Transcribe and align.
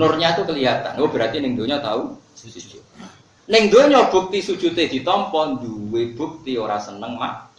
Nurnya 0.00 0.32
itu 0.32 0.48
kelihatan. 0.48 0.96
Oh 0.96 1.12
berarti 1.12 1.44
ning 1.44 1.52
donya 1.52 1.76
tahu 1.84 2.16
sujud. 2.32 2.80
Ning 3.52 3.68
bukti 4.08 4.40
sujudnya 4.40 4.88
ditampa 4.88 5.60
duwe 5.60 6.16
bukti 6.16 6.56
ora 6.56 6.80
seneng 6.80 7.20
mak. 7.20 7.52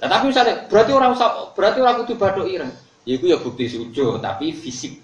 Nah, 0.00 0.08
tapi 0.08 0.32
misalnya 0.32 0.64
berarti 0.68 0.92
orang 0.92 1.12
berarti 1.56 1.78
orang 1.80 1.96
kudu 2.04 2.14
badok 2.20 2.46
ireng. 2.48 2.72
Ya 3.08 3.16
ya 3.16 3.40
bukti 3.40 3.72
sujud 3.72 4.20
tapi 4.20 4.52
fisik. 4.52 5.00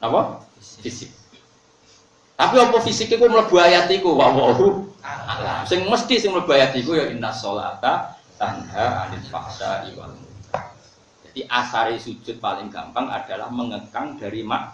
Apa? 0.00 0.40
Fisik. 0.80 1.12
Tapi 2.36 2.56
apa 2.60 2.76
fisik 2.84 3.12
itu 3.12 3.24
mlebu 3.28 3.56
ayat 3.56 3.88
iku 3.92 4.16
wa 4.16 4.32
wahu. 4.32 4.88
Sing 5.68 5.84
mesti 5.88 6.20
sing 6.20 6.32
mlebu 6.32 6.52
ayat 6.52 6.72
iku 6.76 6.96
ya 6.96 7.08
inna 7.12 7.32
sholata 7.32 8.16
tanha 8.36 9.08
anil 9.08 9.24
fahsya'i 9.32 9.96
wal 9.96 10.12
jadi 11.36 11.52
asari 11.52 12.00
sujud 12.00 12.40
paling 12.40 12.72
gampang 12.72 13.12
adalah 13.12 13.52
mengekang 13.52 14.16
dari 14.16 14.40
mak. 14.40 14.72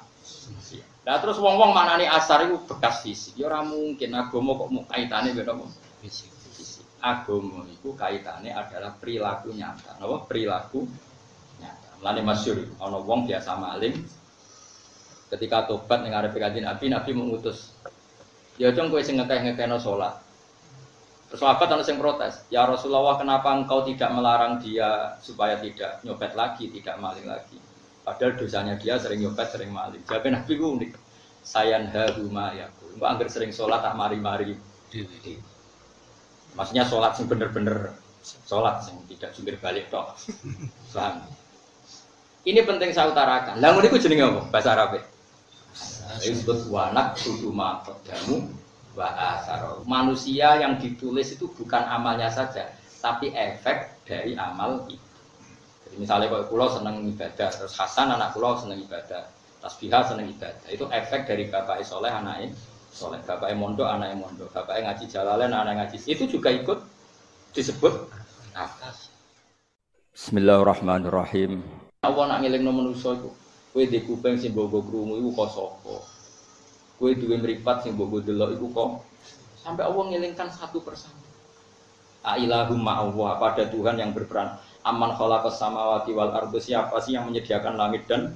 Nah 1.03 1.19
terus 1.19 1.39
wong-wong 1.43 1.75
mana 1.75 1.99
nih 1.99 2.07
asar 2.07 2.47
itu 2.47 2.63
bekas 2.63 3.03
fisik. 3.03 3.35
Ya 3.35 3.51
orang 3.51 3.75
mungkin 3.75 4.15
agomo 4.15 4.55
kok 4.55 4.69
mau 4.71 4.83
kaitannya 4.87 5.35
beda 5.35 5.53
kok. 5.59 5.71
Fisik. 5.99 6.31
fisik. 6.55 6.87
Agomo 7.03 7.67
itu 7.67 7.91
kaitannya 7.99 8.55
adalah 8.55 8.95
perilaku 8.95 9.51
nyata. 9.51 9.99
Apa? 9.99 10.31
Perilaku 10.31 10.87
nyata. 11.59 11.99
Mulane 11.99 12.23
masyur, 12.23 12.59
ono 12.79 13.03
wong 13.03 13.27
biasa 13.27 13.51
maling. 13.59 13.99
Ketika 15.33 15.67
tobat 15.67 16.07
dengan 16.07 16.23
ada 16.23 16.31
kanjeng 16.31 16.69
Nabi, 16.69 16.87
Nabi 16.93 17.11
mengutus. 17.17 17.75
Ya 18.61 18.71
cung 18.71 18.93
kowe 18.93 19.03
sing 19.03 19.19
ngekeh-ngekehno 19.19 19.81
salat. 19.81 20.21
Terus 21.33 21.41
sahabat 21.41 21.65
ada 21.65 21.81
yang 21.81 21.97
protes, 21.97 22.45
ya 22.53 22.69
Rasulullah 22.69 23.17
kenapa 23.17 23.57
engkau 23.57 23.89
tidak 23.89 24.13
melarang 24.13 24.61
dia 24.61 25.17
supaya 25.25 25.57
tidak 25.57 26.05
nyopet 26.05 26.37
lagi, 26.37 26.69
tidak 26.69 27.01
maling 27.01 27.25
lagi. 27.25 27.57
Padahal 28.03 28.35
dosanya 28.35 28.75
dia 28.79 28.99
sering 28.99 29.23
nyopet, 29.23 29.49
sering 29.55 29.71
maling. 29.71 30.03
Jadi 30.03 30.29
Nabi 30.35 30.53
ku 30.59 30.75
unik. 30.79 30.93
Sayan 31.43 31.91
haruma 31.91 32.55
ya. 32.55 32.71
Engkau 32.95 33.07
anggar 33.07 33.27
sering 33.27 33.51
sholat 33.51 33.83
tak 33.83 33.99
mari-mari. 33.99 34.55
Maksudnya 36.55 36.87
sholat 36.87 37.19
sing 37.19 37.27
bener-bener 37.27 37.95
sholat 38.47 38.83
sing 38.87 38.95
tidak 39.11 39.35
jungkir 39.35 39.57
balik 39.59 39.91
toh. 39.91 40.15
Ini 42.43 42.67
penting 42.67 42.91
saya 42.91 43.15
utarakan. 43.15 43.63
Lalu 43.63 43.87
ini 43.87 44.03
jenenge 44.03 44.27
apa? 44.27 44.43
Bahasa 44.51 44.75
Arab. 44.75 44.99
Ini 44.99 46.35
disebut 46.35 46.67
wanak 46.75 47.15
sudu 47.15 47.55
jamu 48.03 48.51
wa 48.99 49.09
Manusia 49.87 50.59
yang 50.59 50.75
ditulis 50.83 51.39
itu 51.39 51.47
bukan 51.55 51.87
amalnya 51.87 52.29
saja, 52.35 52.75
tapi 52.99 53.31
efek 53.31 53.95
dari 54.05 54.35
amal 54.35 54.91
itu. 54.91 55.12
Jadi 55.93 56.09
misalnya 56.09 56.33
kalau 56.33 56.49
pulau 56.49 56.73
seneng 56.73 57.05
ibadah, 57.05 57.53
terus 57.53 57.77
Hasan 57.77 58.09
anak 58.09 58.33
pulau 58.33 58.57
seneng 58.57 58.81
ibadah, 58.81 59.29
tasbihah 59.61 60.09
seneng 60.09 60.33
ibadah. 60.33 60.69
Itu 60.73 60.89
efek 60.89 61.29
dari 61.29 61.53
bapak 61.53 61.85
soleh 61.85 62.09
anaknya 62.09 62.57
soleh, 62.89 63.21
bapak 63.29 63.53
mondok 63.53 63.93
anaknya 63.93 64.17
mondok, 64.25 64.49
bapak 64.57 64.81
ngaji 64.89 65.05
jalalen 65.05 65.53
anak 65.53 65.85
ngaji. 65.85 66.01
Itu 66.09 66.25
juga 66.33 66.49
ikut 66.49 66.81
disebut 67.53 68.09
akas. 68.57 69.13
Bismillahirrahmanirrahim. 70.17 71.61
Allah 72.09 72.25
nak 72.25 72.39
ngiling 72.41 72.65
manusia 72.73 73.13
itu. 73.13 73.29
Kue 73.77 73.85
di 73.85 74.01
kuping 74.01 74.41
sing 74.41 74.57
bogo 74.57 74.81
krungu 74.81 75.21
iku 75.21 75.45
kok 75.45 75.77
Kue 76.97 77.13
duwe 77.21 77.37
meripat 77.37 77.85
sing 77.85 78.01
mbok 78.01 78.25
delok 78.25 78.57
iku 78.57 78.67
kok 78.73 78.89
sampai 79.61 79.85
Allah 79.85 80.05
ngilingkan 80.09 80.49
satu 80.49 80.81
persatu. 80.81 81.21
Ailahum 82.25 82.81
Allah 82.89 83.37
pada 83.37 83.69
Tuhan 83.69 84.01
yang 84.01 84.17
berperan. 84.17 84.57
Aman 84.83 85.15
khalaqas 85.15 85.63
samawati 85.63 86.11
wal 86.11 86.35
ardu 86.35 86.59
siapa 86.59 86.99
sih 86.99 87.15
yang 87.15 87.31
menyediakan 87.31 87.79
langit 87.79 88.07
dan 88.11 88.35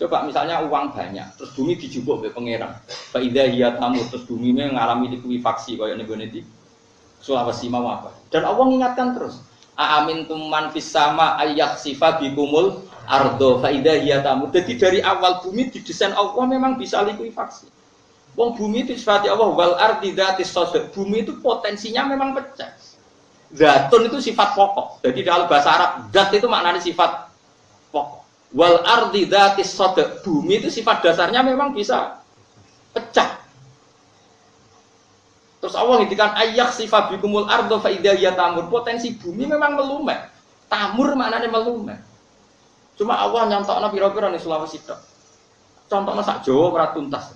Coba 0.00 0.24
misalnya 0.24 0.64
uang 0.64 0.96
banyak, 0.96 1.36
terus 1.36 1.52
bumi 1.52 1.76
dijubuk 1.76 2.24
oleh 2.24 2.32
pangeran. 2.32 2.72
Faidah 3.12 3.44
iya 3.52 3.76
tamu, 3.76 4.00
terus 4.08 4.24
bumi 4.24 4.56
mengalami 4.56 5.12
likuifaksi 5.12 5.76
kayak 5.76 6.00
nih 6.00 6.08
gue 6.08 6.40
Sulawesi 7.20 7.68
mau 7.68 7.84
apa? 7.84 8.08
Dan 8.32 8.48
Allah 8.48 8.64
mengingatkan 8.64 9.12
terus. 9.12 9.44
Amin 9.76 10.24
tuman 10.24 10.72
fis 10.72 10.88
sama 10.88 11.36
ayak 11.44 11.76
sifat 11.76 12.16
bikumul 12.24 12.80
ardo 13.04 13.60
faidah 13.60 14.00
iya 14.00 14.24
tamu. 14.24 14.48
Jadi 14.48 14.80
dari 14.80 15.00
awal 15.04 15.44
bumi 15.44 15.68
didesain 15.68 16.16
Allah 16.16 16.48
memang 16.48 16.80
bisa 16.80 17.04
likuifaksi. 17.04 17.68
Wong 18.40 18.56
bumi 18.56 18.88
itu 18.88 18.96
sifat 18.96 19.28
Allah 19.28 19.52
wal 19.52 19.76
ardi 19.76 20.16
dzatis 20.16 20.48
sodok. 20.48 20.96
Bumi 20.96 21.28
itu 21.28 21.36
potensinya 21.44 22.08
memang 22.08 22.32
pecah. 22.32 22.72
Zatun 23.50 24.06
itu 24.06 24.18
sifat 24.22 24.54
pokok. 24.54 25.02
Jadi 25.02 25.26
dalam 25.26 25.50
bahasa 25.50 25.74
Arab 25.74 25.90
zat 26.14 26.30
itu 26.30 26.46
maknanya 26.46 26.78
sifat 26.78 27.26
pokok. 27.90 28.22
Wal 28.54 28.78
ardi 28.86 29.26
dzatis 29.26 29.74
sodok. 29.74 30.22
Bumi 30.22 30.62
itu 30.62 30.70
sifat 30.70 31.02
dasarnya 31.02 31.42
memang 31.42 31.74
bisa 31.74 32.22
pecah. 32.94 33.42
Terus 35.60 35.74
Allah 35.76 36.00
ngintikan 36.00 36.32
ayak 36.38 36.72
sifat 36.72 37.10
bikumul 37.12 37.50
ardo 37.50 37.82
faidah 37.82 38.14
ya 38.14 38.38
tamur. 38.38 38.70
Potensi 38.70 39.18
bumi 39.18 39.50
memang 39.50 39.74
melumet. 39.74 40.30
Tamur 40.70 41.18
maknanya 41.18 41.50
melumet. 41.50 41.98
Cuma 42.94 43.18
Allah 43.18 43.50
nyantok 43.50 43.80
pira-pira 43.90 44.30
nih 44.30 44.38
Sulawesi 44.38 44.78
Contohnya 45.90 46.22
sak 46.22 46.46
Jawa 46.46 46.70
ora 46.70 46.86
tuntas. 46.94 47.34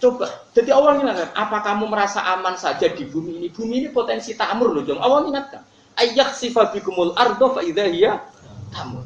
Coba, 0.00 0.48
jadi 0.56 0.72
Allah 0.72 0.96
ingatkan, 0.96 1.28
apa 1.36 1.60
kamu 1.60 1.84
merasa 1.92 2.24
aman 2.24 2.56
saja 2.56 2.88
di 2.88 3.04
bumi 3.04 3.36
ini? 3.36 3.48
Bumi 3.52 3.84
ini 3.84 3.88
potensi 3.92 4.32
tamur 4.32 4.72
loh, 4.72 4.80
jong. 4.80 4.96
Allah 4.96 5.28
ingatkan, 5.28 5.60
ayak 6.00 6.32
sifabikumul 6.32 7.12
ardo 7.20 7.52
faidahiyah 7.52 8.16
tamur. 8.72 9.04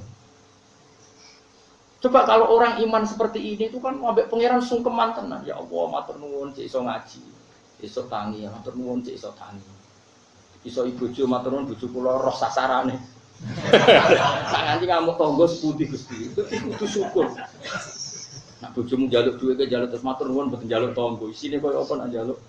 Coba 1.99 2.29
kalau 2.29 2.53
orang 2.53 2.79
iman 2.85 3.03
seperti 3.09 3.41
ini 3.41 3.73
itu 3.73 3.81
kan 3.81 3.97
ambek 3.97 4.31
pangeran 4.31 4.63
sungkeman 4.63 5.17
tenan. 5.19 5.41
Ya 5.43 5.57
Allah, 5.57 5.85
matur 5.89 6.21
nuwun 6.21 6.53
cek 6.53 6.69
iso 6.69 6.85
ngaji. 6.85 7.25
Iso 7.81 8.05
tangi, 8.07 8.45
ya 8.47 8.53
matur 8.53 8.77
nuwun 8.77 9.01
cek 9.03 9.17
iso 9.19 9.33
tangi. 9.35 9.65
Iso 10.69 10.85
ibu 10.85 11.11
jo 11.11 11.25
matur 11.25 11.57
nuwun 11.57 11.73
bojo 11.73 11.89
kula 11.91 12.21
roh 12.21 12.37
sasarane. 12.37 13.01
Sanganti 14.53 14.85
ngamuk 14.85 15.17
tonggo 15.17 15.49
seputih 15.49 15.91
Gusti. 15.91 16.29
Itu 16.29 16.45
kudu 16.45 16.87
syukur. 16.87 17.27
Nak 18.65 18.73
bojomu 18.73 19.13
jaluk 19.13 19.37
duit 19.37 19.61
ke 19.61 19.69
jaluk 19.69 19.93
terus 19.93 20.01
matur 20.01 20.25
nuwun 20.25 20.49
mboten 20.49 20.65
jaluk 20.65 20.97
tonggo. 20.97 21.29
Isine 21.29 21.61
koyo 21.61 21.85
apa 21.85 22.01
nak 22.01 22.09
jaluk? 22.17 22.41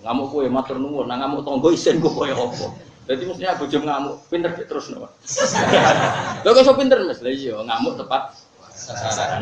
Ngamuk 0.00 0.26
kowe 0.32 0.48
matur 0.48 0.80
nuwun, 0.80 1.04
nak 1.04 1.20
ngamuk 1.20 1.44
tonggo 1.44 1.68
isin 1.68 2.00
kok 2.00 2.16
koyo 2.16 2.48
apa? 2.48 2.72
Jadi 3.04 3.22
mestinya 3.28 3.60
bojomu 3.60 3.84
ngamuk, 3.84 4.14
pinter 4.32 4.50
terus 4.56 4.88
no. 4.88 5.04
Lho 6.44 6.48
kok 6.56 6.64
so 6.64 6.72
pinter 6.72 6.96
Mas? 7.04 7.20
Lah 7.20 7.28
iya, 7.28 7.60
ngamuk 7.60 8.00
tepat. 8.00 8.40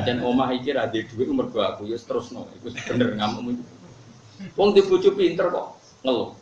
Dan 0.03 0.27
omah 0.27 0.51
iki 0.51 0.75
ra 0.75 0.91
duit 0.91 1.07
gua 1.15 1.79
aku 1.79 1.87
ya 1.87 1.95
terus 2.03 2.35
no. 2.35 2.51
Iku 2.59 2.75
bener 2.91 3.15
ngamuk. 3.15 3.63
Wong 4.59 4.75
di 4.75 4.83
bojo 4.83 5.15
pinter 5.15 5.55
kok 5.55 5.79
ngeluh. 6.03 6.35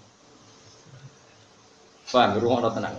Paham, 2.09 2.41
rumah 2.41 2.73
tenang. 2.73 2.97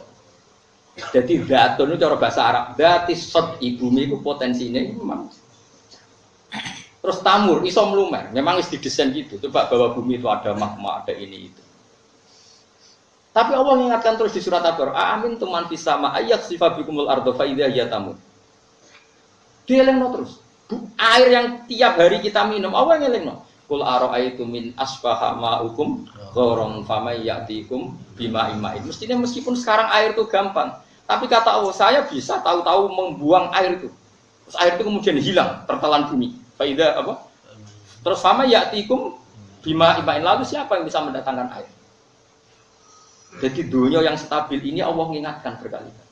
Jadi 1.09 1.41
datun 1.44 1.91
itu 1.91 2.00
cara 2.00 2.16
bahasa 2.16 2.41
Arab, 2.45 2.66
dati 2.77 3.17
sot 3.17 3.57
ibumi 3.59 4.07
itu 4.07 4.21
potensinya 4.21 4.79
memang 4.79 5.27
Terus 7.01 7.17
tamur, 7.25 7.66
iso 7.66 7.81
melumer. 7.89 8.29
Memang 8.29 8.62
is 8.62 8.69
didesain 8.69 9.09
gitu. 9.09 9.41
Coba 9.41 9.66
bahwa 9.66 9.97
bumi 9.97 10.22
itu 10.22 10.29
ada 10.29 10.53
magma, 10.53 11.01
ada 11.01 11.13
ini 11.17 11.50
itu. 11.50 11.62
Tapi 13.31 13.56
Allah 13.56 13.73
mengingatkan 13.79 14.19
terus 14.19 14.35
di 14.35 14.41
surat 14.44 14.62
Al-Baqarah, 14.62 15.17
"Amin 15.17 15.39
tuman 15.39 15.66
fis 15.66 15.81
sama 15.81 16.13
ayat 16.13 16.45
sifabikumul 16.45 17.07
ardo 17.07 17.31
fa 17.34 17.47
ya 17.47 17.88
tamur." 17.88 18.19
Dia 19.66 19.88
lengno 19.88 20.12
terus. 20.13 20.31
Air 21.00 21.28
yang 21.31 21.47
tiap 21.66 21.95
hari 21.95 22.19
kita 22.19 22.44
minum, 22.45 22.75
Allah 22.75 23.00
yang 23.00 23.12
lengno. 23.12 23.47
Kul 23.72 23.88
itu 24.19 24.44
min 24.44 24.75
asbaha 24.75 25.39
ma'ukum 25.39 26.03
gharon 26.35 26.83
famay 26.83 27.23
ya'tikum 27.23 27.95
bima 28.19 28.51
imain. 28.51 28.83
Mestinya 28.83 29.16
meskipun 29.23 29.56
sekarang 29.56 29.88
air 29.95 30.12
itu 30.12 30.28
gampang, 30.28 30.75
tapi 31.07 31.31
kata 31.31 31.56
Allah, 31.56 31.72
saya 31.72 32.03
bisa 32.03 32.44
tahu-tahu 32.44 32.91
membuang 32.91 33.47
air 33.56 33.79
itu. 33.79 33.88
Terus 34.44 34.56
air 34.59 34.75
itu 34.75 34.83
kemudian 34.83 35.16
hilang, 35.23 35.63
tertelan 35.72 36.12
bumi. 36.12 36.35
Faida 36.61 36.94
apa? 36.94 37.25
Terus 38.06 38.21
sama 38.21 38.45
yatikum 38.45 39.18
bima 39.65 39.97
imain 39.97 40.21
lalu 40.21 40.45
siapa 40.45 40.77
yang 40.77 40.86
bisa 40.86 41.01
mendatangkan 41.01 41.50
air? 41.57 41.74
Jadi 43.41 43.65
dunia 43.65 44.06
yang 44.06 44.13
stabil 44.13 44.62
ini 44.62 44.86
Allah 44.86 45.09
mengingatkan 45.09 45.57
berkali-kali. 45.57 46.09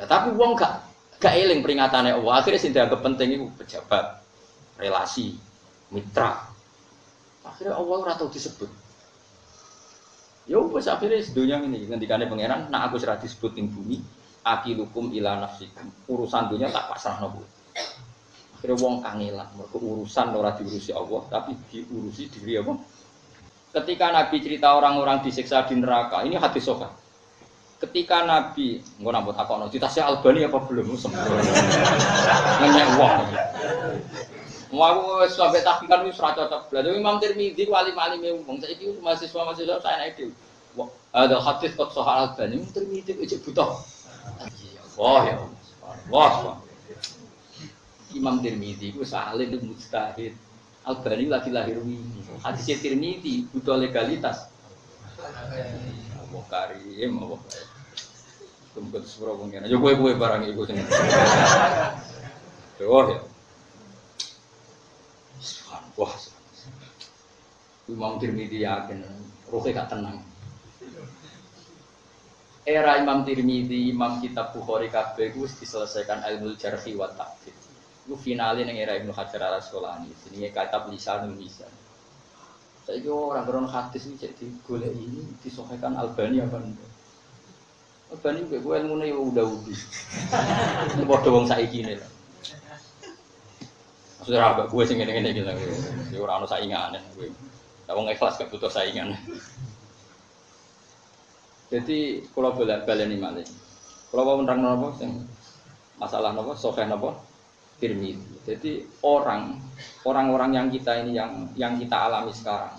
Nah, 0.00 0.06
tapi 0.08 0.32
uang 0.32 0.56
gak 0.56 0.88
gak 1.20 1.36
eling 1.36 1.60
peringatannya 1.60 2.16
Allah. 2.16 2.40
Akhirnya 2.40 2.64
sih 2.64 2.72
dianggap 2.72 3.04
penting 3.04 3.28
itu 3.36 3.44
pejabat, 3.60 4.24
relasi, 4.80 5.36
mitra. 5.92 6.48
Akhirnya 7.44 7.76
Allah 7.76 7.96
ora 8.08 8.16
tahu 8.16 8.32
disebut. 8.32 8.72
Ya 10.48 10.64
wis 10.64 10.88
akhirnya 10.88 11.20
dunia 11.36 11.60
ini 11.60 11.84
ngendikane 11.92 12.24
pangeran, 12.24 12.72
nak 12.72 12.88
aku 12.88 12.96
serah 12.96 13.20
disebut 13.20 13.52
ing 13.60 13.68
bumi, 13.68 14.00
akilukum 14.48 15.12
ila 15.12 15.44
nafsikum. 15.44 15.92
Urusan 16.08 16.48
dunia 16.48 16.72
tak 16.72 16.88
pasrah 16.88 17.20
nopo. 17.20 17.57
Kira 18.58 18.74
wong 18.74 19.06
kangelan, 19.06 19.46
mereka 19.54 19.78
urusan 19.78 20.34
ora 20.34 20.50
diurusi 20.58 20.90
Allah, 20.90 21.22
tapi 21.30 21.54
diurusi 21.70 22.26
diri 22.26 22.58
apa? 22.58 22.74
Ketika 23.70 24.10
Nabi 24.10 24.36
cerita 24.42 24.74
orang-orang 24.74 25.22
disiksa 25.22 25.62
di 25.70 25.78
neraka, 25.78 26.26
ini 26.26 26.34
hadis 26.34 26.66
sofa. 26.66 26.90
Ketika 27.78 28.26
Nabi, 28.26 28.82
nggak 28.98 29.12
nambut 29.14 29.38
apa 29.38 29.52
no, 29.54 29.70
ditasnya 29.70 30.10
Albani 30.10 30.42
apa 30.42 30.58
belum? 30.66 30.90
Nanya 32.58 32.84
uang. 32.98 33.22
Mau 34.74 34.82
aku 34.82 35.30
sampai 35.30 35.62
tahqiqan 35.62 36.02
wis 36.10 36.18
ora 36.18 36.34
cocok. 36.34 36.74
Lah 36.74 36.82
Imam 36.90 37.22
Tirmidzi 37.22 37.62
ku 37.62 37.72
alim-alim 37.78 38.42
wong 38.42 38.58
saiki 38.58 38.98
mahasiswa-mahasiswa 38.98 39.78
saya 39.78 40.10
itu. 40.10 40.34
Ada 41.14 41.38
hadis 41.38 41.78
kok 41.78 41.94
soal 41.94 42.34
Albani 42.34 42.58
Imam 42.58 42.70
Tirmidzi 42.74 43.14
itu 43.14 43.38
butuh. 43.46 43.78
Wah 44.98 45.22
ya. 45.22 45.38
Wah. 46.10 46.58
Imam 48.18 48.42
Tirmidzi 48.42 48.90
itu 48.90 49.00
mustahid. 49.62 50.34
Albani 50.82 51.30
lagi 51.30 51.54
lahir 51.54 51.78
ini. 51.80 52.02
Hadis 52.42 52.66
Tirmidzi 52.82 53.46
butuh 53.54 53.78
legalitas. 53.78 54.50
Allah 55.18 56.42
karim, 56.50 57.12
Allah. 57.22 57.40
Tumpet 58.76 59.02
sepura 59.08 59.34
pengen. 59.38 59.66
Ayo 59.66 59.80
kue-kue 59.80 60.14
barang 60.14 60.44
ibu 60.50 60.62
sini. 60.68 60.82
Oh 62.86 63.04
ya. 63.10 63.18
Wah. 65.98 66.14
Imam 67.90 68.22
Tirmidzi 68.22 68.62
yakin, 68.62 69.02
rohnya 69.50 69.82
gak 69.82 69.90
tenang. 69.96 70.22
Era 72.68 73.00
Imam 73.00 73.24
Tirmidzi, 73.26 73.90
Imam 73.90 74.22
Kitab 74.22 74.54
Bukhari 74.54 74.92
kabeh 74.92 75.32
itu 75.32 75.48
diselesaikan 75.48 76.22
ilmu 76.22 76.54
jarhi 76.60 76.92
wa 76.94 77.10
ta'dil. 77.10 77.57
Itu 78.08 78.16
finalnya 78.16 78.64
yang 78.64 78.88
era 78.88 78.96
Ibnu 78.96 79.12
Hajar 79.12 79.52
al 79.52 79.60
Asqalani. 79.60 80.08
Sini 80.16 80.48
lisanul 80.48 81.36
lisan. 81.36 81.68
Saya 82.88 83.04
orang 83.12 83.44
beron 83.44 83.68
hadis 83.68 84.08
ini 84.08 84.16
jadi 84.16 84.48
golek 84.64 84.96
ini 84.96 85.20
disohkan 85.44 85.92
Albani 85.92 86.40
apa 86.40 86.56
enggak? 86.56 86.88
Albani 88.08 88.48
gue 88.48 88.64
gue 88.64 88.74
ilmu 88.80 88.96
nih 88.96 89.12
udah 89.12 89.44
udah. 89.44 89.80
Ini 90.96 91.04
bodoh 91.04 91.36
wong 91.36 91.44
saiki 91.44 91.84
ini 91.84 92.00
lah. 92.00 92.08
Maksudnya 94.24 94.40
apa? 94.40 94.72
Gue 94.72 94.88
sih 94.88 94.96
ngene-ngene 94.96 95.36
gitu. 95.36 95.52
Ya 96.16 96.18
ora 96.24 96.40
ono 96.40 96.48
saingan 96.48 96.96
gue. 97.12 97.28
Wong 97.92 98.08
ikhlas 98.08 98.40
gak 98.40 98.48
butuh 98.48 98.72
saingan. 98.72 99.12
Jadi 101.68 102.24
kalau 102.32 102.56
boleh 102.56 102.88
baleni 102.88 103.20
malih. 103.20 103.44
Kalau 104.08 104.24
mau 104.24 104.40
menerang 104.40 104.64
nopo 104.64 104.96
masalah 106.00 106.32
nopo 106.32 106.56
sokeh 106.56 106.88
nopo 106.88 107.27
Tirmidzi. 107.78 108.36
Jadi 108.42 108.72
orang 109.06 109.58
orang-orang 110.02 110.50
yang 110.58 110.66
kita 110.68 110.98
ini 111.02 111.14
yang 111.14 111.50
yang 111.54 111.74
kita 111.78 111.94
alami 111.94 112.34
sekarang. 112.34 112.74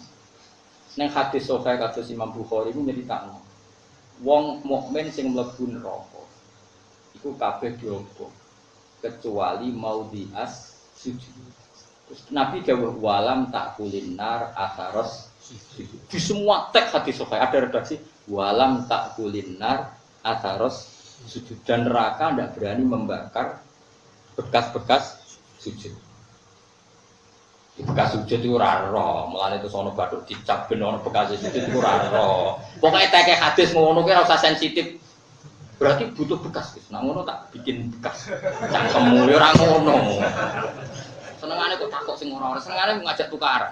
Neng 0.99 1.09
hadis 1.09 1.47
sokeh 1.47 1.79
kados 1.79 2.11
Imam 2.11 2.31
Bukhari 2.35 2.75
itu 2.75 2.83
nyeritakno. 2.83 3.39
Wong 4.19 4.63
mukmin 4.67 5.07
sing 5.07 5.31
mlebu 5.31 5.63
neraka 5.71 6.23
iku 7.15 7.35
kabeh 7.39 7.79
diompo 7.79 8.27
kecuali 8.99 9.71
mau 9.71 10.07
dias 10.11 10.75
sujud. 10.99 11.35
Terus 12.09 12.21
Nabi 12.33 12.59
dawuh 12.65 12.99
walam 12.99 13.47
tak 13.53 13.79
kulinar 13.79 14.51
asaros 14.57 15.29
di 16.09 16.19
semua 16.21 16.69
teks 16.69 16.93
hadis 16.93 17.17
sokeh 17.17 17.39
ada 17.39 17.57
redaksi 17.57 17.97
walam 18.29 18.85
tak 18.85 19.17
kulinar 19.17 19.97
ataros 20.21 20.85
sujud 21.25 21.57
dan 21.65 21.89
neraka 21.89 22.29
tidak 22.31 22.49
berani 22.53 22.83
membakar 22.85 23.47
bekas-bekas 24.39 25.19
sujud 25.59 25.91
bekas 27.79 28.15
sujud 28.15 28.39
itu 28.39 28.55
raro 28.55 29.27
malah 29.31 29.59
itu 29.59 29.67
sono 29.67 29.91
baduk 29.91 30.23
dicap 30.27 30.71
benar 30.71 30.99
bekas 31.03 31.35
sujud 31.35 31.51
itu 31.51 31.79
raro 31.79 32.59
pokoknya 32.79 33.11
teke 33.11 33.35
hadis 33.35 33.75
ngono 33.75 34.03
kira 34.07 34.23
usah 34.23 34.39
sensitif 34.39 34.99
berarti 35.79 36.11
butuh 36.15 36.39
bekas 36.39 36.79
nah 36.91 37.03
ngono 37.03 37.27
tak 37.27 37.51
bikin 37.55 37.91
bekas 37.99 38.31
cangkemmu 38.67 39.27
ya 39.27 39.35
orang 39.39 39.55
ngono 39.59 39.97
Senengane 41.39 41.79
kok 41.79 41.87
takut 41.87 42.19
sing 42.19 42.35
ora-ora, 42.35 42.59
senengane 42.59 42.99
ngajak 42.99 43.31
tukaran. 43.31 43.71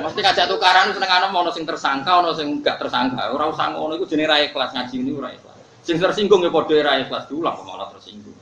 Mesti 0.00 0.20
ngajak 0.24 0.48
tukaran 0.48 0.88
senengane 0.88 1.28
ono 1.28 1.52
sing 1.52 1.68
tersangka, 1.68 2.24
ono 2.24 2.32
sing 2.32 2.64
enggak 2.64 2.80
tersangka. 2.80 3.28
Ora 3.28 3.52
usah 3.52 3.76
ngono 3.76 4.00
iku 4.00 4.08
jenenge 4.08 4.32
ra 4.32 4.40
ikhlas 4.40 4.72
ngaji 4.72 4.96
ini 5.04 5.12
ora 5.12 5.36
ikhlas. 5.36 5.56
Sing 5.84 6.00
tersinggung 6.00 6.40
ya 6.40 6.48
padha 6.48 6.80
ra 6.80 6.96
ikhlas 6.96 7.28
diulang 7.28 7.60
malah 7.60 7.92
tersinggung. 7.92 8.39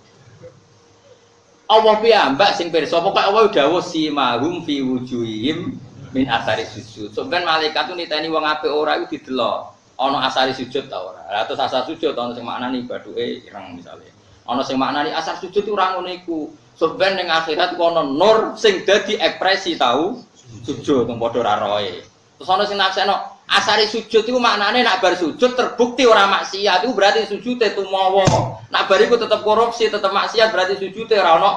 Allah 1.69 2.00
piyambak 2.00 2.56
sing 2.56 2.73
pirsa 2.73 2.97
pokoke 3.05 3.20
Allah 3.20 3.44
dawuh 3.53 3.85
si 3.85 4.09
mahum 4.09 4.65
fi 4.65 4.81
wujuhihim 4.81 5.76
min 6.17 6.25
asari 6.25 6.65
sujud. 6.65 7.12
So 7.12 7.29
ben 7.29 7.44
malaikat 7.44 7.93
tuh 7.93 7.97
niteni 7.97 8.32
wong 8.32 8.49
apik 8.49 8.73
ora 8.73 8.97
iku 8.97 9.12
didelok. 9.12 9.76
Ana 10.00 10.32
asari 10.32 10.56
sujud 10.56 10.88
ta 10.88 10.97
ora. 10.97 11.29
Lah 11.29 11.44
terus 11.44 11.61
asar 11.61 11.85
sujud 11.85 12.17
ana 12.17 12.32
sing 12.32 12.49
maknani 12.49 12.88
baduke 12.88 13.44
ireng 13.44 13.76
misalnya. 13.76 14.09
Ana 14.49 14.65
sing 14.65 14.81
maknani 14.81 15.12
asar 15.12 15.37
sujud 15.37 15.69
ora 15.69 15.93
ngono 15.93 16.09
iku. 16.09 16.49
Sebenarnya 16.79 17.26
yang 17.26 17.43
akhirat 17.43 17.75
kono 17.75 18.06
nur 18.06 18.55
sing 18.55 18.87
dadi 18.87 19.19
ekspresi 19.19 19.75
tahu 19.76 20.25
sujud 20.65 21.05
padha 21.20 21.41
ra 21.44 21.55
roe. 21.61 22.00
Terus 22.41 22.49
ana 22.49 22.65
sing 22.65 22.81
nakseno 22.81 23.38
asari 23.48 23.88
sujud 23.88 24.28
itu 24.28 24.36
maknane 24.36 24.84
nak 24.84 25.00
bar 25.00 25.16
sujud 25.16 25.56
terbukti 25.56 26.04
ora 26.04 26.28
maksiat 26.28 26.84
itu 26.84 26.92
berarti 26.92 27.24
sujud 27.26 27.56
itu 27.56 27.82
mawa. 27.88 28.60
Nak 28.68 28.84
bar 28.86 29.00
iku 29.00 29.16
tetep 29.16 29.40
korupsi, 29.40 29.88
tetep 29.88 30.12
maksiat 30.12 30.52
berarti 30.52 30.76
sujud 30.76 31.08
ora 31.16 31.40
ono 31.40 31.50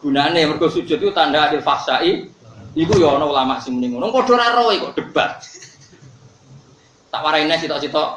gunane. 0.00 0.40
Mergo 0.48 0.72
sujud 0.72 0.96
itu 0.96 1.12
tanda 1.12 1.52
adil 1.52 1.60
fasai. 1.60 2.32
Iku 2.74 2.98
ya 2.98 3.14
ana 3.14 3.28
ulama 3.28 3.62
sing 3.62 3.78
muni 3.78 3.92
ngono. 3.92 4.10
Padha 4.10 4.34
ra 4.34 4.48
roe 4.58 4.74
kok 4.82 4.98
debat. 4.98 5.38
Tak 7.14 7.22
waraine 7.22 7.54
sitok-sitok. 7.54 8.10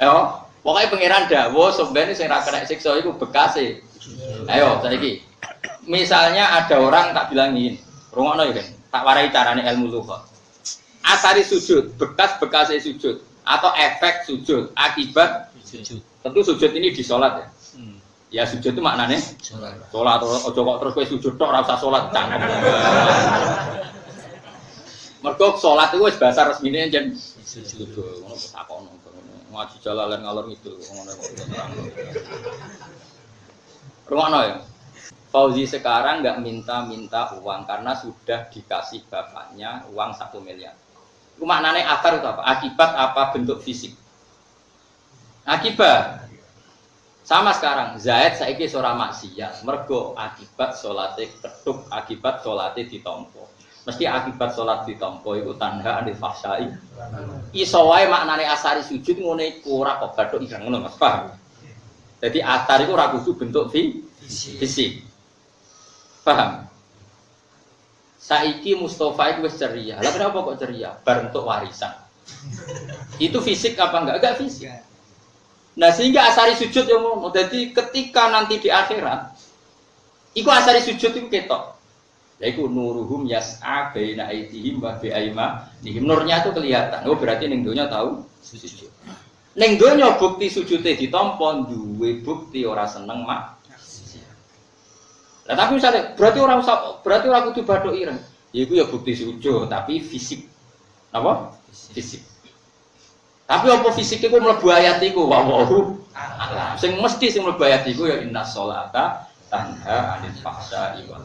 Yo, 0.00 0.16
pokoknya 0.64 0.88
pangeran 0.88 1.24
dawuh 1.28 1.68
sebenarnya 1.76 2.16
sing 2.16 2.32
ra 2.32 2.40
kena 2.40 2.64
siksa 2.64 2.96
iku 2.96 3.12
bekase. 3.20 3.84
Ayo, 4.48 4.80
saiki. 4.80 5.20
Misalnya 5.84 6.48
ada 6.62 6.80
orang 6.80 7.12
tak 7.12 7.28
bilangin, 7.34 7.76
rungokno 8.14 8.48
ya 8.48 8.54
kan, 8.56 8.66
tak 8.88 9.02
warai 9.02 9.28
carane 9.34 9.62
ilmu 9.66 9.92
lughat. 9.92 10.31
Asari 11.02 11.42
sujud, 11.42 11.98
bekas-bekas 11.98 12.70
sujud 12.78 13.18
atau 13.42 13.70
efek 13.74 14.22
sujud 14.26 14.70
akibat 14.78 15.50
sujud. 15.66 15.98
Tentu 16.22 16.40
sujud 16.46 16.70
ini 16.70 16.94
di 16.94 17.02
sholat 17.02 17.32
ya. 17.42 17.46
Hmm. 17.74 17.96
Ya 18.30 18.42
sujud 18.46 18.70
itu 18.76 18.82
maknanya 18.82 19.18
sholat. 19.42 19.82
Sholat 19.90 20.18
ojo 20.22 20.60
kok 20.62 20.76
terus 20.78 20.92
kowe 20.94 21.06
sujud 21.06 21.32
tok 21.34 21.48
ora 21.50 21.66
usah 21.66 21.78
sholat 21.80 22.04
cangkem. 22.14 22.40
Mergo 25.26 25.46
sholat 25.58 25.90
itu 25.94 26.02
wis 26.06 26.18
bahasa 26.18 26.46
resmine 26.46 26.86
jen 26.92 27.14
sujud. 27.42 27.90
Ngono. 28.22 29.02
Ngaji 29.52 29.76
ngalor 29.84 30.44
ngidul 30.48 30.80
ngono 30.80 31.12
kok. 31.12 31.30
Rumah 34.08 34.28
ya. 34.44 34.56
Fauzi 35.32 35.64
sekarang 35.64 36.20
nggak 36.20 36.44
minta-minta 36.44 37.32
uang 37.40 37.64
karena 37.64 37.96
sudah 37.96 38.52
dikasih 38.52 39.00
bapaknya 39.08 39.88
uang 39.88 40.12
satu 40.12 40.44
miliar. 40.44 40.76
Itu 41.36 41.44
maknanya 41.48 41.98
akar 41.98 42.20
itu 42.20 42.26
apa? 42.28 42.42
Akibat 42.44 42.90
apa 42.94 43.22
bentuk 43.34 43.60
fisik? 43.64 43.96
Akibat. 45.42 46.22
Sama 47.22 47.54
sekarang, 47.54 48.02
Zaid 48.02 48.34
saiki 48.34 48.66
seorang 48.66 48.98
maksiat, 48.98 49.62
mergo 49.62 50.10
akibat 50.18 50.74
sholatnya 50.74 51.30
ketuk, 51.38 51.86
akibat 51.86 52.42
sholatnya 52.42 52.82
ditompo. 52.82 53.46
Mesti 53.86 54.06
akibat 54.06 54.54
sholat 54.54 54.86
ditompo 54.86 55.34
itu 55.38 55.54
tanda 55.54 56.02
di 56.02 56.14
fasai. 56.18 56.66
Isowai 57.54 58.10
maknanya 58.10 58.58
asari 58.58 58.82
sujud 58.82 59.18
ngene 59.18 59.58
iku 59.58 59.86
ora 59.86 60.02
kok 60.02 60.18
ngono 60.18 60.82
Mas, 60.82 60.98
paham? 60.98 61.30
Jadi 62.22 62.38
atar 62.38 62.86
itu 62.86 62.94
ragu 62.94 63.18
bentuk 63.34 63.70
fisik. 63.70 65.02
Paham? 66.22 66.70
Saiki 68.22 68.78
Mustafa 68.78 69.34
itu 69.34 69.50
ceria. 69.50 69.98
Lah 69.98 70.14
kenapa 70.14 70.46
kok 70.46 70.62
ceria? 70.62 70.94
Bentuk 71.02 71.42
warisan. 71.42 71.90
itu 73.26 73.34
fisik 73.42 73.74
apa 73.82 73.98
enggak? 73.98 74.16
Enggak 74.22 74.34
fisik. 74.38 74.70
Nah 75.74 75.90
sehingga 75.90 76.30
asari 76.30 76.54
sujud 76.54 76.86
yang 76.86 77.02
mau. 77.02 77.26
Jadi 77.34 77.74
ketika 77.74 78.30
nanti 78.30 78.62
di 78.62 78.70
akhirat, 78.70 79.34
iku 80.38 80.48
asari 80.54 80.78
sujud 80.86 81.10
itu 81.18 81.26
ketok. 81.26 81.74
Yaitu 82.38 82.70
nuruhum 82.70 83.26
yas'a 83.26 83.90
baina 83.90 84.30
aitihim 84.30 84.78
wa 84.78 84.94
bi 85.02 85.10
aimanihim. 85.10 86.06
Nurnya 86.06 86.46
itu 86.46 86.54
kelihatan. 86.54 87.02
Oh 87.10 87.18
berarti 87.18 87.50
ning 87.50 87.66
tahu 87.66 88.22
sujud. 88.38 88.90
Neng 89.52 89.76
donya 89.76 90.16
bukti 90.16 90.48
sujudnya 90.48 90.96
ditompo 90.96 91.68
duwe 91.68 92.24
bukti 92.24 92.64
ora 92.64 92.88
seneng 92.88 93.26
mak. 93.28 93.61
Nah, 95.52 95.68
tapi 95.68 95.76
misalnya 95.76 96.16
berarti 96.16 96.40
orang 96.40 96.64
berarti 97.04 97.26
orang 97.28 97.52
kudu 97.52 97.60
badok 97.68 97.92
ireng. 97.92 98.16
Ya 98.56 98.64
itu 98.64 98.72
ya 98.72 98.88
bukti 98.88 99.12
sujud 99.12 99.68
tapi 99.68 100.00
fisik. 100.00 100.48
Apa? 101.12 101.52
Fisik. 101.92 102.24
Tapi 103.44 103.68
apa 103.68 103.92
fisik 103.92 104.24
itu 104.24 104.32
mlebu 104.32 104.64
ayat 104.72 105.04
iku 105.04 105.28
wa 105.28 105.44
wahu. 105.44 106.00
Sing 106.80 106.96
mesti 106.96 107.28
sing 107.28 107.44
mlebu 107.44 107.68
ayat 107.68 107.84
iku 107.84 108.08
ya 108.08 108.24
inna 108.24 108.40
sholata 108.48 109.28
tanha 109.52 110.16
anil 110.16 110.32
fahsya'i 110.40 111.04
wal 111.12 111.20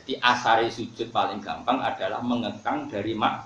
Jadi 0.00 0.16
asari 0.16 0.72
sujud 0.72 1.12
paling 1.12 1.44
gampang 1.44 1.84
adalah 1.84 2.24
mengekang 2.24 2.88
dari 2.88 3.12
mak. 3.12 3.44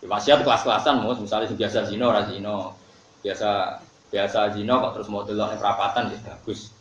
Wasiat 0.00 0.48
kelas-kelasan 0.48 1.04
misalnya 1.20 1.52
biasa 1.52 1.92
zino, 1.92 2.08
ora 2.08 2.24
zino, 2.24 2.72
biasa 3.20 3.84
biasa 4.08 4.56
zino 4.56 4.80
kok 4.80 4.92
terus 4.96 5.08
mau 5.12 5.28
delok 5.28 5.60
perapatan 5.60 6.08
ya 6.08 6.18
bagus. 6.24 6.75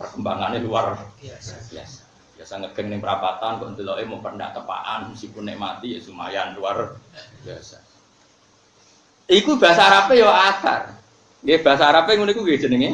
Perkembangannya 0.00 0.64
luar 0.64 0.96
biasa. 1.20 1.68
biasa. 1.68 2.00
Biasa 2.40 2.52
ngegeng 2.64 2.88
ning 2.88 3.04
perapatan 3.04 3.60
kok 3.60 3.68
ndeloke 3.76 4.00
mau 4.08 4.24
pernah 4.24 4.48
tepaan 4.48 5.12
meskipun 5.12 5.44
nek 5.44 5.60
mati 5.60 5.92
ya 5.92 6.00
lumayan 6.08 6.56
luar 6.56 6.96
biasa. 7.44 7.76
Iku 9.28 9.60
bahasa 9.60 9.92
Arab 9.92 10.16
ya 10.16 10.32
asar. 10.48 10.96
Nggih 11.44 11.60
bahasa 11.60 11.84
Arab 11.92 12.08
ngono 12.08 12.32
iku 12.32 12.40
nggih 12.40 12.58
jenenge. 12.64 12.90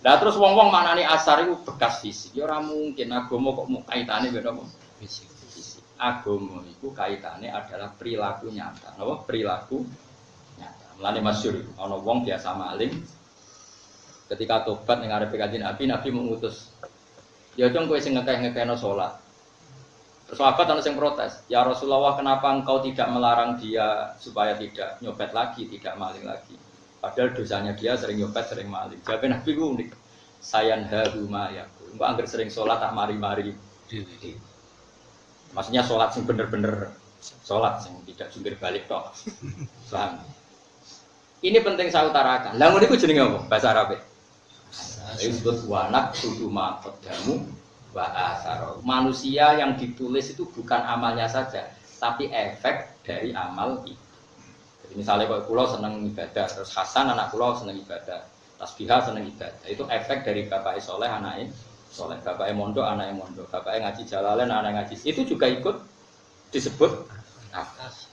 Lah 0.00 0.16
terus 0.22 0.38
wong-wong 0.40 0.72
maknani 0.72 1.04
asar 1.04 1.44
iku 1.44 1.60
bekas 1.68 2.00
fisik. 2.00 2.32
Ya 2.32 2.48
ora 2.48 2.64
mungkin 2.64 3.12
agama 3.12 3.52
kok 3.52 3.66
mau 3.68 3.84
kaitane 3.84 4.32
mbek 4.32 4.42
napa? 4.42 4.64
Fisik. 4.96 5.28
Agama 6.00 6.64
iku 6.64 6.96
kaitane 6.96 7.52
adalah 7.52 7.92
perilaku 7.92 8.48
nyata. 8.48 8.96
Napa? 8.96 9.20
Perilaku 9.28 9.84
nyata. 10.56 10.86
Mulane 10.96 11.20
masyhur 11.20 11.60
ana 11.76 11.96
wong 12.00 12.24
biasa 12.24 12.56
maling 12.56 13.04
ketika 14.26 14.66
tobat 14.66 14.98
ning 14.98 15.14
arepe 15.14 15.38
kanjeng 15.38 15.62
Nabi, 15.62 15.86
Nabi 15.86 16.08
mengutus 16.10 16.74
Ya 17.56 17.72
dong 17.72 17.88
kowe 17.88 17.96
sing 17.96 18.12
ngekeh-ngekehno 18.12 18.76
salat. 18.76 19.16
Terus 20.28 20.38
sahabat 20.42 20.68
ana 20.68 20.82
sing 20.84 20.92
protes, 20.92 21.40
"Ya 21.48 21.64
Rasulullah, 21.64 22.12
kenapa 22.12 22.52
engkau 22.52 22.84
tidak 22.84 23.08
melarang 23.08 23.56
dia 23.56 24.12
supaya 24.20 24.52
tidak 24.60 25.00
nyopet 25.00 25.32
lagi, 25.32 25.64
tidak 25.64 25.96
maling 25.96 26.28
lagi?" 26.28 26.52
Padahal 27.00 27.32
dosanya 27.32 27.72
dia 27.72 27.96
sering 27.96 28.20
nyopet, 28.20 28.44
sering 28.44 28.68
maling. 28.68 29.00
Jawabnya 29.08 29.40
Nabi 29.40 29.50
unik. 29.56 29.90
Sayan 30.36 30.84
haru 30.86 31.26
ya. 31.32 31.64
Engkau 31.96 32.06
anggar 32.06 32.28
sering 32.28 32.52
sholat 32.52 32.76
tak 32.76 32.92
mari-mari. 32.92 33.56
Maksudnya 35.56 35.82
sholat 35.86 36.12
sing 36.12 36.28
bener-bener 36.28 36.92
sholat 37.46 37.80
sing 37.80 37.96
tidak 38.04 38.28
jungkir 38.34 38.54
balik 38.60 38.84
toh. 38.84 39.08
Paham? 39.90 40.20
Ini 41.40 41.58
penting 41.64 41.88
saya 41.88 42.10
utarakan. 42.10 42.58
Ngono 42.60 42.84
iku 42.84 42.98
jenenge 43.00 43.22
apa? 43.24 43.38
Bahasa 43.48 43.72
Arab. 43.72 43.96
Disebut 45.14 45.70
wanak 45.70 46.18
sudu 46.18 46.50
makodamu 46.50 47.46
wa 47.94 48.06
asaro. 48.34 48.82
Manusia 48.82 49.54
yang 49.56 49.78
ditulis 49.78 50.34
itu 50.34 50.44
bukan 50.50 50.82
amalnya 50.82 51.30
saja, 51.30 51.70
tapi 52.02 52.26
efek 52.28 53.00
dari 53.06 53.30
amal 53.30 53.86
itu. 53.86 54.04
Jadi 54.86 54.94
misalnya 54.98 55.30
kalau 55.30 55.46
pulau 55.46 55.66
seneng 55.70 56.02
ibadah, 56.10 56.46
terus 56.46 56.70
Hasan 56.74 57.10
anak 57.10 57.30
pulau 57.30 57.54
seneng 57.54 57.78
ibadah, 57.80 58.26
Tasbihah 58.56 59.00
seneng 59.02 59.26
ibadah. 59.30 59.66
Itu 59.66 59.84
efek 59.88 60.22
dari 60.26 60.46
bapak 60.46 60.78
soleh 60.82 61.08
anaknya 61.08 61.50
soleh, 61.90 62.20
bapak 62.20 62.52
mondo 62.52 62.84
anaknya 62.84 63.16
mondo, 63.16 63.48
bapak 63.48 63.80
ngaji 63.80 64.02
jalalen 64.04 64.52
anak 64.52 64.76
ngaji. 64.76 64.94
Itu 65.02 65.24
juga 65.24 65.48
ikut 65.48 65.76
disebut 66.52 66.92
akas. 67.56 68.12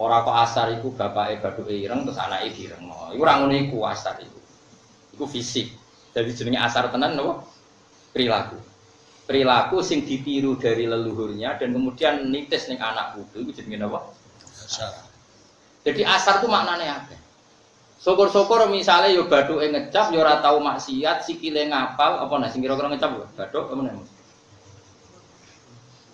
Orang 0.00 0.24
kok 0.24 0.36
asar 0.48 0.66
itu 0.72 0.88
bapak 0.96 1.44
badu 1.44 1.64
ireng 1.68 2.08
terus 2.08 2.16
anaknya 2.16 2.50
direng. 2.56 2.84
Itu 3.14 3.20
orang 3.22 3.48
unik 3.48 3.76
asar 3.84 4.16
itu. 4.20 4.38
Itu 5.14 5.24
fisik. 5.28 5.79
Jadi 6.10 6.30
jenenge 6.34 6.58
asar 6.58 6.90
tenan 6.90 7.14
nopo? 7.14 7.46
Perilaku. 8.10 8.58
Perilaku 9.30 9.78
sing 9.86 10.02
ditiru 10.02 10.58
dari 10.58 10.90
leluhurnya 10.90 11.54
dan 11.54 11.70
kemudian 11.70 12.26
nitis 12.26 12.66
ning 12.66 12.82
anak 12.82 13.14
putu 13.14 13.46
itu 13.46 13.62
jenenge 13.62 13.78
nopo? 13.86 14.10
Asar. 14.66 15.06
Jadi 15.86 16.02
asar 16.02 16.42
itu 16.42 16.48
maknanya 16.50 17.06
apa? 17.06 17.16
Syukur-syukur 18.00 18.64
misalnya 18.72 19.12
yo 19.12 19.28
badhuke 19.28 19.68
ngecap 19.68 20.08
yo 20.10 20.24
ora 20.24 20.40
tau 20.40 20.56
maksiat, 20.56 21.20
sikile 21.28 21.68
ngapal 21.68 22.24
apa 22.24 22.34
nah 22.40 22.48
sing 22.48 22.64
kira-kira 22.64 22.88
ngecap 22.88 23.10
yo 23.12 23.24
badhuk 23.36 23.64
apa 23.70 23.80
nih? 23.84 23.92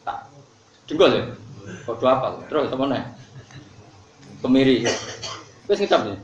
Tak. 0.03 0.19
Jenggol 0.91 1.11
ya. 1.15 1.23
Padha 1.87 2.09
apal. 2.11 2.33
Terus 2.51 2.75
apa 2.75 2.85
nih? 2.91 3.03
Kemiri. 4.43 4.77
Wis 5.71 5.79
ngecap 5.79 6.01
ya. 6.11 6.17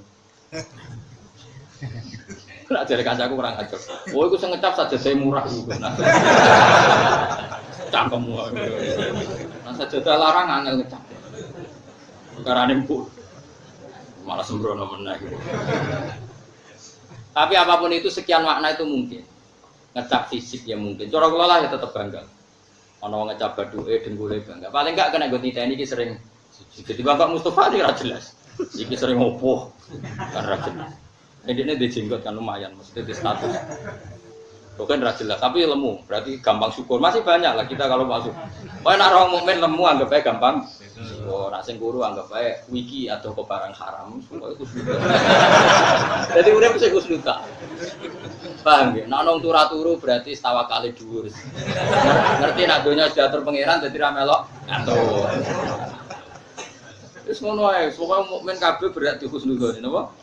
Nak 2.70 2.82
jadi 2.86 3.02
kancaku 3.02 3.34
kurang 3.34 3.58
ajar. 3.58 3.80
Oh, 4.14 4.28
itu 4.30 4.36
ngecap 4.38 4.72
saja 4.78 4.96
saya 4.98 5.14
murah 5.18 5.44
juga. 5.48 5.74
Cangkemmu. 7.90 8.32
Nah, 9.66 9.74
saja 9.74 9.96
larang 10.14 10.48
angel 10.48 10.82
ngecap. 10.82 11.02
Karena 12.42 12.74
bu 12.82 13.06
malah 14.22 14.46
sembrono 14.46 14.86
meneh. 14.94 15.18
Tapi 17.32 17.54
apa 17.56 17.74
pun 17.80 17.90
itu 17.90 18.08
sekian 18.12 18.46
makna 18.46 18.76
itu 18.76 18.84
mungkin. 18.86 19.22
Ngecap 19.92 20.32
fisik 20.32 20.64
ya 20.68 20.76
mungkin. 20.78 21.08
Cara 21.10 21.26
kula 21.28 21.46
lah 21.48 21.56
ya 21.64 21.68
tetap 21.68 21.92
bangga. 21.92 22.24
Ono 23.02 23.28
ngecap 23.28 23.58
baduke 23.58 24.00
denggule 24.06 24.40
bangga. 24.46 24.70
Paling 24.70 24.94
enggak 24.94 25.10
kena 25.12 25.26
gue 25.28 25.40
ini 25.42 25.74
iki 25.74 25.86
sering 25.88 26.16
jadi 26.72 27.00
Bapak 27.00 27.32
Mustafa 27.32 27.72
ini 27.72 27.80
jelas. 28.00 28.36
Iki 28.60 28.94
sering 28.96 29.18
opo. 29.20 29.72
Kan 30.32 30.44
jelas. 30.64 30.92
Ini 31.42 31.58
ini 31.66 31.74
dijenggot 31.74 32.22
kan 32.22 32.38
lumayan, 32.38 32.70
maksudnya 32.78 33.02
di 33.02 33.14
status. 33.18 33.50
Bukan 34.72 35.04
jelas, 35.04 35.36
tapi 35.36 35.68
lemu, 35.68 36.00
berarti 36.08 36.40
gampang 36.40 36.72
syukur. 36.72 36.96
Masih 36.96 37.20
banyak 37.20 37.52
lah 37.52 37.66
kita 37.68 37.84
kalau 37.90 38.08
masuk. 38.08 38.32
Oh, 38.86 38.94
nak 38.96 39.12
orang 39.12 39.36
mukmin 39.36 39.60
lemu 39.60 39.84
anggap 39.84 40.08
aja 40.14 40.32
gampang. 40.32 40.64
Oh, 41.28 41.52
nak 41.52 41.66
sing 41.66 41.76
guru 41.76 42.00
anggap 42.00 42.30
aja 42.32 42.62
wiki 42.72 43.10
atau 43.10 43.36
ke 43.36 43.42
barang 43.44 43.74
haram. 43.76 44.22
Itu 44.22 44.64
sudah. 44.64 44.96
Jadi 46.40 46.50
udah 46.56 46.68
bisa 46.72 46.88
kusnuta. 46.88 47.44
Paham 48.64 48.96
ya? 48.96 49.04
Nak 49.10 49.20
nong 49.26 49.42
turu 49.44 49.60
turu 49.68 49.92
berarti 50.00 50.32
setawa 50.32 50.64
kali 50.70 50.94
dhuwur. 50.94 51.28
Ngerti 52.40 52.62
nak 52.64 52.86
dunia 52.86 53.10
sudah 53.12 53.28
terpengiran 53.28 53.82
jadi 53.82 53.98
ramelok 54.08 54.46
atau. 54.70 55.26
Wis 57.28 57.38
ngono 57.44 57.70
ae, 57.70 57.92
pokoke 57.92 58.30
mukmin 58.30 58.56
berarti 58.94 59.24
husnudzon, 59.28 59.84
napa? 59.84 60.21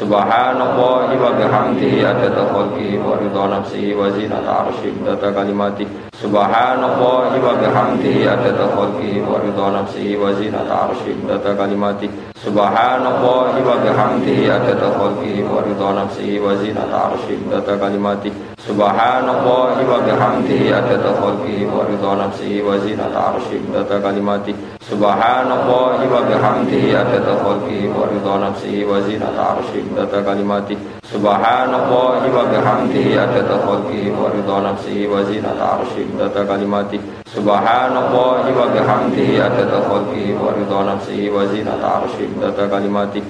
Subhanallah 0.00 1.12
wa 1.12 1.28
bihamdihi 1.36 2.00
adada 2.00 2.48
khalqi 2.48 2.96
wa 2.96 3.20
ridha 3.20 3.44
nafsi 3.52 3.92
wa 3.92 4.08
zinata 4.08 4.64
arshi 4.64 4.96
data 5.04 5.28
kalimati. 5.28 5.84
Subhanallah 6.16 7.28
wa 7.36 7.52
bihamdihi 7.60 8.24
adada 8.24 8.64
khalqi 8.72 9.20
wa 9.20 9.36
ridha 9.44 9.66
nafsi 9.76 10.16
wa 10.16 10.32
zinata 10.32 10.88
arshi 10.88 11.12
data 11.28 11.52
kalimati. 11.52 12.08
Subhanallah 12.32 13.52
wa 13.60 13.76
bihamdihi 13.84 14.48
adada 14.48 14.88
khalqi 14.88 15.44
wa 15.44 15.60
ridha 15.68 15.88
nafsi 15.92 16.40
wa 16.40 16.56
zinata 16.56 16.96
arshi 17.12 17.36
data 17.52 17.76
kalimati. 17.76 18.32
Subhanallah 18.56 19.84
wa 19.84 20.00
bihamdihi 20.00 20.72
adada 20.80 21.12
khalqi 21.12 21.68
wa 21.68 21.84
ridha 21.84 22.12
nafsi 22.24 22.64
wa 22.64 22.72
zinata 22.80 23.36
arshi 23.36 23.60
data 23.68 24.00
kalimati 24.00 24.79
Subhanallah 24.90 26.02
wa 26.02 26.20
bihamdihi 26.26 26.90
adada 26.98 27.38
khalqi 27.38 27.86
wa 27.94 28.10
ridha 28.10 28.42
nafsi 28.42 28.82
wa 28.82 28.98
zinata 28.98 29.54
arshi 29.54 29.86
data 29.94 30.18
kalimati. 30.18 30.74
Subhanallah 31.06 32.18
wa 32.26 32.42
bihamdihi 32.50 33.14
adada 33.14 33.54
khalqi 33.62 34.10
wa 34.10 34.34
ridha 34.34 34.56
nafsi 34.66 35.06
wa 35.06 35.22
zinata 35.22 35.78
arshi 35.78 36.10
data 36.18 36.42
kalimati. 36.42 36.98
Subhanallah 37.22 38.50
wa 38.50 38.66
bihamdihi 38.74 39.38
adada 39.38 39.78
khalqi 39.78 40.34
wa 40.34 40.50
ridha 40.58 40.80
nafsi 40.82 41.30
wa 41.30 41.46
zinata 41.46 42.02
arshi 42.02 42.26
data 42.42 42.66
kalimati 42.66 43.22